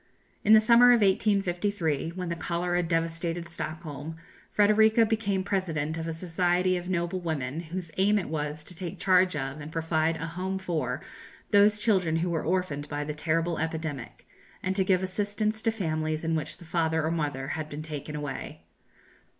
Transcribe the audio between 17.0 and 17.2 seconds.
or